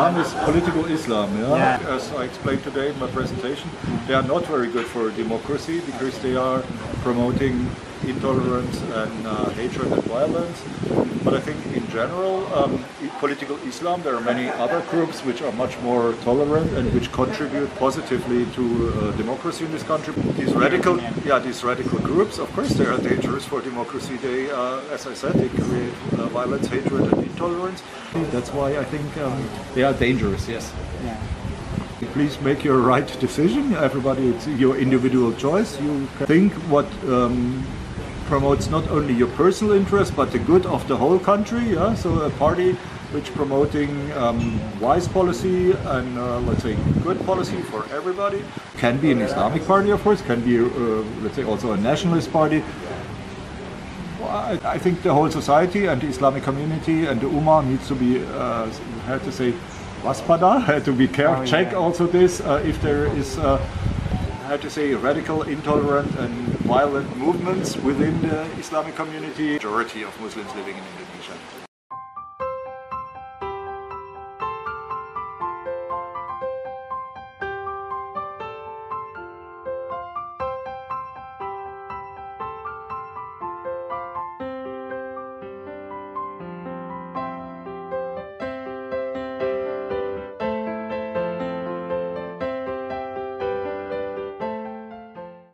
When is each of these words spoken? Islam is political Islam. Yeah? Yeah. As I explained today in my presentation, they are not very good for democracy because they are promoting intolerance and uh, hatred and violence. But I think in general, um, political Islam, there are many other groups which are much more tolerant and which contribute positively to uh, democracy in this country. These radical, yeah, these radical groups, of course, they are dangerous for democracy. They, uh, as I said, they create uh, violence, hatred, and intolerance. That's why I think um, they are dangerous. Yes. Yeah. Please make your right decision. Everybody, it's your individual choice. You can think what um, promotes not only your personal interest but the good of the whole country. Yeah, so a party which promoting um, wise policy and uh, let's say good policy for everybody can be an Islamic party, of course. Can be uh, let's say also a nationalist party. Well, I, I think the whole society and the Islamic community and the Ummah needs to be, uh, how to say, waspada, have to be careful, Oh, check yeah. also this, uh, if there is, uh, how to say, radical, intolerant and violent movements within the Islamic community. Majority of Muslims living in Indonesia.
Islam 0.00 0.20
is 0.20 0.32
political 0.44 0.84
Islam. 0.86 1.36
Yeah? 1.40 1.56
Yeah. 1.56 1.96
As 1.96 2.12
I 2.12 2.22
explained 2.26 2.62
today 2.62 2.90
in 2.90 2.98
my 3.00 3.08
presentation, 3.08 3.68
they 4.06 4.14
are 4.14 4.22
not 4.22 4.46
very 4.46 4.70
good 4.70 4.86
for 4.86 5.10
democracy 5.10 5.80
because 5.80 6.16
they 6.20 6.36
are 6.36 6.62
promoting 7.02 7.68
intolerance 8.06 8.80
and 8.82 9.26
uh, 9.26 9.50
hatred 9.50 9.92
and 9.92 10.02
violence. 10.04 10.62
But 11.24 11.34
I 11.34 11.40
think 11.40 11.58
in 11.76 11.86
general, 11.90 12.46
um, 12.54 12.84
political 13.18 13.56
Islam, 13.66 14.02
there 14.02 14.14
are 14.14 14.20
many 14.20 14.48
other 14.48 14.80
groups 14.90 15.24
which 15.24 15.42
are 15.42 15.52
much 15.52 15.78
more 15.80 16.12
tolerant 16.24 16.72
and 16.72 16.92
which 16.94 17.10
contribute 17.12 17.74
positively 17.76 18.46
to 18.54 18.64
uh, 18.64 19.10
democracy 19.16 19.64
in 19.64 19.72
this 19.72 19.82
country. 19.82 20.14
These 20.36 20.54
radical, 20.54 21.00
yeah, 21.24 21.38
these 21.38 21.64
radical 21.64 21.98
groups, 21.98 22.38
of 22.38 22.50
course, 22.52 22.70
they 22.70 22.86
are 22.86 22.98
dangerous 22.98 23.44
for 23.44 23.60
democracy. 23.60 24.16
They, 24.16 24.50
uh, 24.50 24.80
as 24.92 25.06
I 25.06 25.14
said, 25.14 25.34
they 25.34 25.48
create 25.48 25.92
uh, 26.12 26.26
violence, 26.28 26.68
hatred, 26.68 27.12
and 27.12 27.24
intolerance. 27.24 27.82
That's 28.30 28.52
why 28.52 28.78
I 28.78 28.84
think 28.84 29.16
um, 29.18 29.48
they 29.74 29.82
are 29.82 29.92
dangerous. 29.92 30.48
Yes. 30.48 30.72
Yeah. 31.04 31.20
Please 32.12 32.40
make 32.40 32.64
your 32.64 32.78
right 32.78 33.06
decision. 33.20 33.74
Everybody, 33.74 34.28
it's 34.28 34.46
your 34.46 34.76
individual 34.76 35.32
choice. 35.34 35.80
You 35.80 36.08
can 36.16 36.26
think 36.26 36.52
what 36.70 36.86
um, 37.08 37.66
promotes 38.28 38.68
not 38.68 38.86
only 38.88 39.14
your 39.14 39.28
personal 39.42 39.72
interest 39.72 40.14
but 40.14 40.30
the 40.30 40.38
good 40.38 40.66
of 40.66 40.86
the 40.86 40.96
whole 40.96 41.18
country. 41.18 41.72
Yeah, 41.74 41.94
so 41.94 42.20
a 42.20 42.30
party 42.30 42.72
which 43.12 43.32
promoting 43.34 43.90
um, 44.12 44.38
wise 44.80 45.08
policy 45.08 45.72
and 45.72 46.18
uh, 46.18 46.38
let's 46.40 46.62
say 46.62 46.76
good 47.02 47.18
policy 47.24 47.56
for 47.70 47.86
everybody 47.98 48.42
can 48.76 48.98
be 48.98 49.10
an 49.12 49.22
Islamic 49.22 49.64
party, 49.66 49.90
of 49.90 50.02
course. 50.02 50.20
Can 50.22 50.40
be 50.42 50.58
uh, 50.60 50.66
let's 51.22 51.36
say 51.36 51.44
also 51.44 51.72
a 51.72 51.76
nationalist 51.78 52.30
party. 52.30 52.62
Well, 54.20 54.28
I, 54.28 54.58
I 54.74 54.78
think 54.78 55.02
the 55.02 55.14
whole 55.14 55.30
society 55.30 55.86
and 55.86 56.00
the 56.02 56.08
Islamic 56.08 56.42
community 56.42 57.06
and 57.06 57.20
the 57.20 57.28
Ummah 57.28 57.64
needs 57.66 57.88
to 57.88 57.94
be, 57.94 58.22
uh, 58.24 58.66
how 59.06 59.18
to 59.18 59.32
say, 59.32 59.54
waspada, 60.02 60.62
have 60.64 60.84
to 60.90 60.92
be 60.92 61.06
careful, 61.08 61.42
Oh, 61.44 61.46
check 61.46 61.72
yeah. 61.72 61.78
also 61.78 62.06
this, 62.06 62.40
uh, 62.40 62.62
if 62.66 62.82
there 62.82 63.06
is, 63.16 63.38
uh, 63.38 63.56
how 64.48 64.56
to 64.56 64.70
say, 64.70 64.94
radical, 64.94 65.42
intolerant 65.42 66.10
and 66.16 66.32
violent 66.64 67.14
movements 67.18 67.76
within 67.76 68.18
the 68.22 68.44
Islamic 68.56 68.94
community. 68.94 69.52
Majority 69.52 70.02
of 70.02 70.18
Muslims 70.22 70.48
living 70.54 70.74
in 70.74 70.82
Indonesia. 70.96 71.67